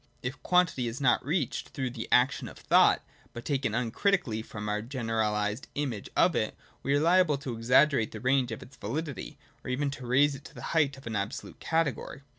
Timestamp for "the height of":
10.55-11.05